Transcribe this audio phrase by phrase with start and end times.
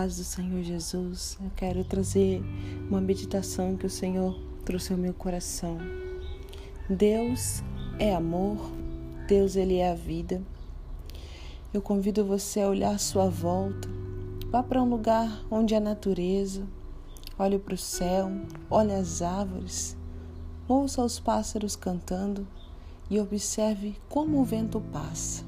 [0.00, 2.42] paz do Senhor Jesus, eu quero trazer
[2.88, 4.34] uma meditação que o Senhor
[4.64, 5.76] trouxe ao meu coração.
[6.88, 7.62] Deus
[7.98, 8.56] é amor,
[9.28, 10.40] Deus ele é a vida.
[11.74, 13.90] Eu convido você a olhar sua volta,
[14.50, 16.66] vá para um lugar onde a natureza,
[17.38, 18.30] olhe para o céu,
[18.70, 19.98] olhe as árvores,
[20.66, 22.48] ouça os pássaros cantando
[23.10, 25.44] e observe como o vento passa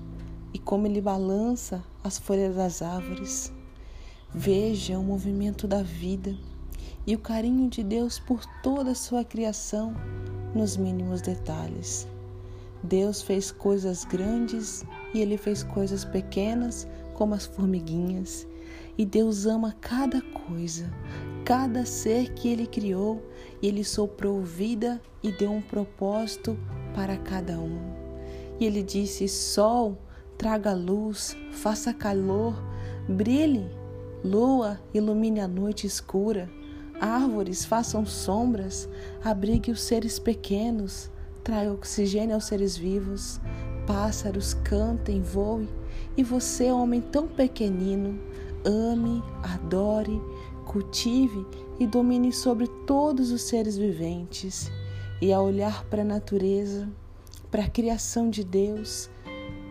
[0.52, 3.50] e como ele balança as folhas das árvores.
[4.34, 6.34] Veja o movimento da vida
[7.06, 9.94] e o carinho de Deus por toda a sua criação
[10.54, 12.08] nos mínimos detalhes.
[12.82, 18.46] Deus fez coisas grandes e ele fez coisas pequenas, como as formiguinhas.
[18.96, 20.90] E Deus ama cada coisa,
[21.44, 23.22] cada ser que ele criou,
[23.60, 26.58] e ele soprou vida e deu um propósito
[26.94, 27.78] para cada um.
[28.58, 29.98] E ele disse: Sol,
[30.38, 32.54] traga luz, faça calor,
[33.06, 33.81] brilhe
[34.24, 36.48] Lua, ilumine a noite escura.
[37.00, 38.88] Árvores, façam sombras.
[39.24, 41.10] Abrigue os seres pequenos.
[41.42, 43.40] Traga oxigênio aos seres vivos.
[43.84, 45.68] Pássaros, cantem, voem.
[46.16, 48.20] E você, homem tão pequenino,
[48.64, 50.20] ame, adore,
[50.66, 51.44] cultive
[51.80, 54.70] e domine sobre todos os seres viventes.
[55.20, 56.88] E ao olhar para a natureza,
[57.50, 59.10] para a criação de Deus,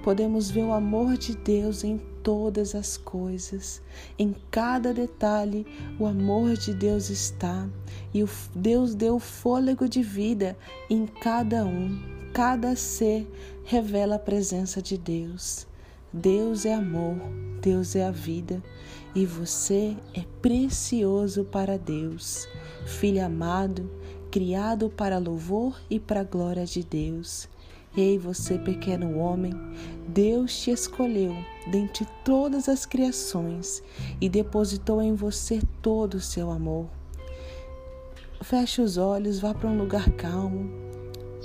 [0.03, 3.81] podemos ver o amor de Deus em todas as coisas.
[4.17, 5.65] Em cada detalhe,
[5.99, 7.67] o amor de Deus está
[8.13, 8.23] e
[8.55, 10.57] Deus deu fôlego de vida
[10.89, 11.99] em cada um.
[12.33, 13.29] Cada ser
[13.65, 15.67] revela a presença de Deus.
[16.13, 17.17] Deus é amor,
[17.61, 18.61] Deus é a vida
[19.15, 22.47] e você é precioso para Deus.
[22.85, 23.89] Filho amado,
[24.29, 27.47] criado para louvor e para glória de Deus.
[27.95, 29.53] Ei, você pequeno homem,
[30.07, 31.35] Deus te escolheu
[31.69, 33.83] dentre todas as criações
[34.21, 36.87] e depositou em você todo o seu amor.
[38.41, 40.71] Feche os olhos, vá para um lugar calmo,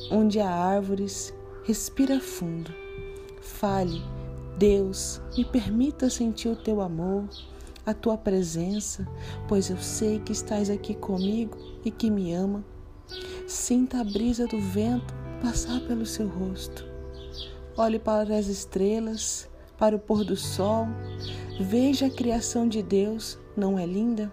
[0.09, 1.34] onde há árvores,
[1.65, 2.72] respira fundo.
[3.41, 4.00] Fale,
[4.56, 7.28] Deus, me permita sentir o teu amor,
[7.84, 9.06] a tua presença,
[9.48, 12.65] pois eu sei que estás aqui comigo e que me ama.
[13.48, 16.86] Sinta a brisa do vento passar pelo seu rosto.
[17.76, 19.48] Olhe para as estrelas,
[19.78, 20.86] para o pôr do sol.
[21.60, 24.32] Veja a criação de Deus, não é linda?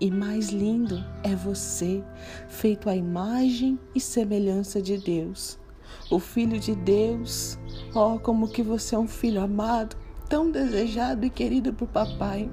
[0.00, 2.02] E mais lindo é você,
[2.48, 5.58] feito à imagem e semelhança de Deus.
[6.10, 7.58] O Filho de Deus,
[7.94, 9.96] oh, como que você é um filho amado,
[10.28, 12.50] tão desejado e querido por papai.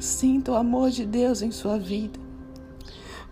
[0.00, 2.25] Sinta o amor de Deus em sua vida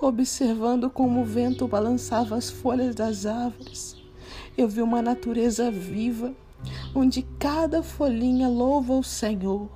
[0.00, 3.97] observando como o vento balançava as folhas das árvores.
[4.56, 6.32] Eu vi uma natureza viva,
[6.94, 9.69] onde cada folhinha louva o Senhor,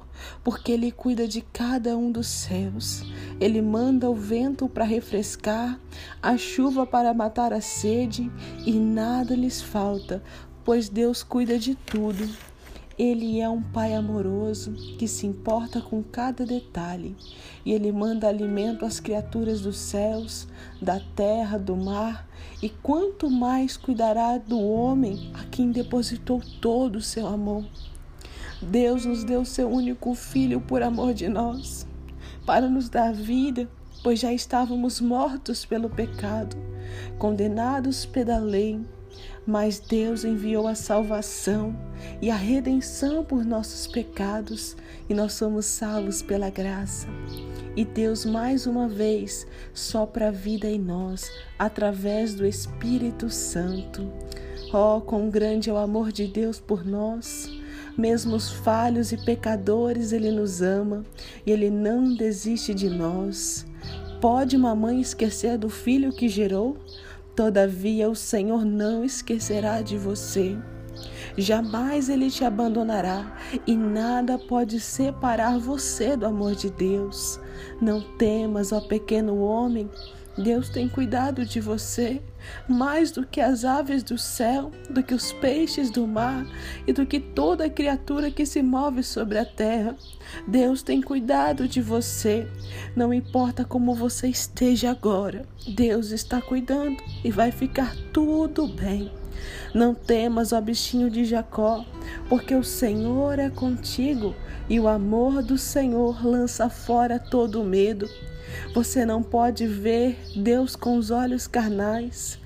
[0.43, 3.03] porque Ele cuida de cada um dos céus.
[3.41, 5.79] Ele manda o vento para refrescar,
[6.23, 8.31] a chuva para matar a sede,
[8.65, 10.23] e nada lhes falta,
[10.65, 12.29] pois Deus cuida de tudo.
[12.99, 17.15] Ele é um pai amoroso que se importa com cada detalhe
[17.65, 20.49] e ele manda alimento às criaturas dos céus,
[20.83, 22.29] da terra, do mar,
[22.61, 27.65] e quanto mais cuidará do homem a quem depositou todo o seu amor.
[28.61, 31.87] Deus nos deu seu único filho por amor de nós,
[32.45, 33.71] para nos dar vida,
[34.03, 36.57] pois já estávamos mortos pelo pecado,
[37.17, 38.85] condenados pela lei
[39.47, 41.75] mas Deus enviou a salvação
[42.21, 44.77] e a redenção por nossos pecados
[45.09, 47.09] e nós somos salvos pela graça.
[47.75, 54.07] E Deus mais uma vez sopra a vida em nós através do Espírito Santo.
[54.73, 57.51] Oh, quão grande é o amor de Deus por nós!
[57.97, 61.05] Mesmo os falhos e pecadores, Ele nos ama
[61.45, 63.67] e Ele não desiste de nós.
[64.21, 66.77] Pode uma mãe esquecer do filho que gerou?
[67.39, 70.59] Todavia, o Senhor não esquecerá de você.
[71.37, 73.33] Jamais ele te abandonará
[73.65, 77.39] e nada pode separar você do amor de Deus.
[77.81, 79.89] Não temas, ó pequeno homem,
[80.39, 82.23] Deus tem cuidado de você
[82.69, 86.47] mais do que as aves do céu, do que os peixes do mar
[86.87, 89.97] e do que toda criatura que se move sobre a terra.
[90.47, 92.47] Deus tem cuidado de você.
[92.95, 99.11] Não importa como você esteja agora, Deus está cuidando e vai ficar tudo bem.
[99.75, 101.85] Não temas, ó bichinho de Jacó,
[102.29, 104.35] porque o Senhor é contigo
[104.69, 108.09] e o amor do Senhor lança fora todo o medo.
[108.75, 112.39] Você não pode ver Deus com os olhos carnais,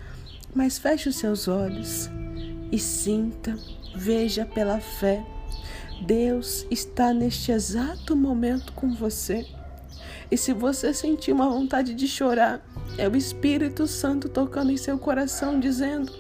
[0.54, 2.10] mas feche os seus olhos
[2.70, 3.56] e sinta,
[3.94, 5.24] veja pela fé.
[6.06, 9.46] Deus está neste exato momento com você.
[10.32, 14.98] E se você sentir uma vontade de chorar, é o Espírito Santo tocando em seu
[14.98, 16.10] coração, dizendo: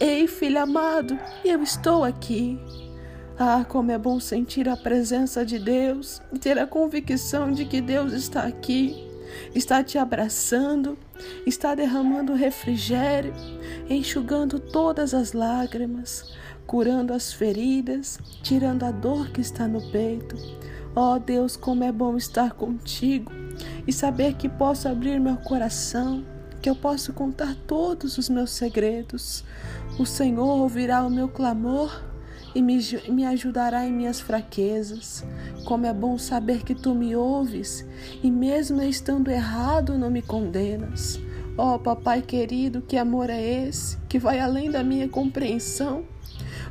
[0.00, 2.58] Ei, filho amado, eu estou aqui.
[3.38, 7.80] Ah, como é bom sentir a presença de Deus e ter a convicção de que
[7.80, 9.08] Deus está aqui,
[9.54, 10.98] está te abraçando,
[11.46, 13.32] está derramando refrigério,
[13.88, 16.34] enxugando todas as lágrimas,
[16.66, 20.34] curando as feridas, tirando a dor que está no peito.
[20.96, 23.30] Ó oh, Deus, como é bom estar contigo
[23.90, 26.24] e saber que posso abrir meu coração,
[26.62, 29.44] que eu posso contar todos os meus segredos.
[29.98, 32.00] O Senhor ouvirá o meu clamor
[32.54, 32.78] e me,
[33.08, 35.24] me ajudará em minhas fraquezas.
[35.64, 37.84] Como é bom saber que tu me ouves
[38.22, 41.18] e, mesmo estando errado, não me condenas.
[41.58, 46.04] Oh, papai querido, que amor é esse que vai além da minha compreensão?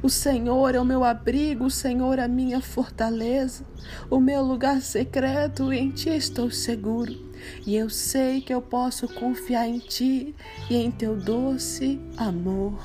[0.02, 3.66] O Senhor é o meu abrigo, o Senhor é a minha fortaleza,
[4.10, 7.14] o meu lugar secreto, em ti estou seguro.
[7.66, 10.34] E eu sei que eu posso confiar em ti
[10.70, 12.80] e em teu doce amor.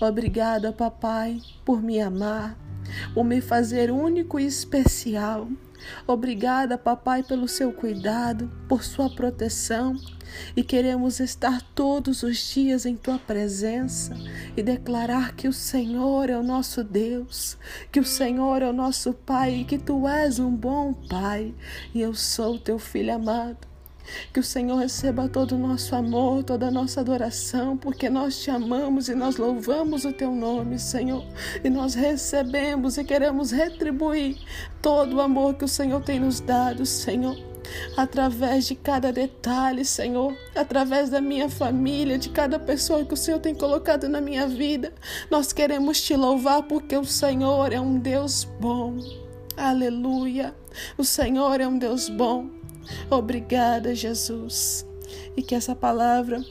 [0.00, 2.56] Obrigada, papai, por me amar,
[3.12, 5.48] por me fazer único e especial.
[6.06, 9.96] Obrigada, papai, pelo seu cuidado, por sua proteção.
[10.56, 14.16] E queremos estar todos os dias em tua presença
[14.56, 17.56] e declarar que o Senhor é o nosso Deus,
[17.92, 21.54] que o Senhor é o nosso Pai e que tu és um bom Pai.
[21.94, 23.73] E eu sou teu filho amado.
[24.32, 28.50] Que o Senhor receba todo o nosso amor, toda a nossa adoração, porque nós te
[28.50, 31.24] amamos e nós louvamos o teu nome, Senhor.
[31.62, 34.38] E nós recebemos e queremos retribuir
[34.82, 37.36] todo o amor que o Senhor tem nos dado, Senhor.
[37.96, 43.40] Através de cada detalhe, Senhor, através da minha família, de cada pessoa que o Senhor
[43.40, 44.92] tem colocado na minha vida,
[45.30, 48.98] nós queremos te louvar porque o Senhor é um Deus bom.
[49.56, 50.54] Aleluia!
[50.98, 52.63] O Senhor é um Deus bom.
[53.10, 54.86] Obrigada, Jesus.
[55.36, 56.44] E que essa palavra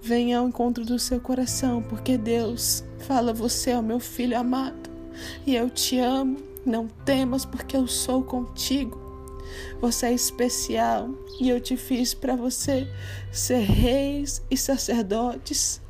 [0.00, 4.90] venha ao encontro do seu coração, porque Deus fala: Você é o meu filho amado
[5.46, 6.38] e eu te amo.
[6.64, 8.98] Não temas, porque eu sou contigo.
[9.80, 12.88] Você é especial e eu te fiz para você
[13.30, 15.80] ser reis e sacerdotes.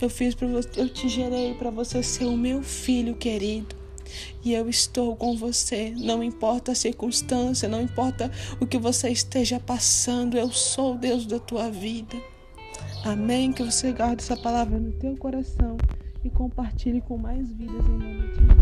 [0.00, 3.81] Eu fiz para você, eu te gerei para você ser o meu filho querido
[4.44, 5.94] e eu estou com você.
[5.96, 8.30] Não importa a circunstância, não importa
[8.60, 12.16] o que você esteja passando, eu sou o Deus da tua vida.
[13.04, 13.52] Amém?
[13.52, 15.76] Que você guarde essa palavra no teu coração
[16.24, 18.61] e compartilhe com mais vidas em nome de Jesus.